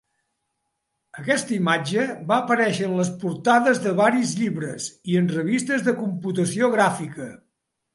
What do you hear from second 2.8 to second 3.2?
en les